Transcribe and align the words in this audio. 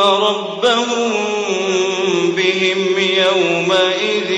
ربهم 0.00 1.20
بهم 2.36 2.98
يومئذ 2.98 4.30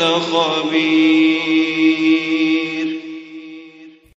لخبير. 0.00 1.36